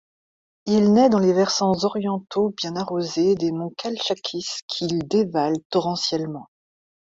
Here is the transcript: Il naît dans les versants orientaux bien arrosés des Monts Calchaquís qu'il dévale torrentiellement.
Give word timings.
Il 0.65 0.93
naît 0.93 1.09
dans 1.09 1.19
les 1.19 1.31
versants 1.31 1.75
orientaux 1.83 2.55
bien 2.57 2.75
arrosés 2.75 3.35
des 3.35 3.51
Monts 3.51 3.75
Calchaquís 3.77 4.61
qu'il 4.67 5.07
dévale 5.07 5.57
torrentiellement. 5.69 6.47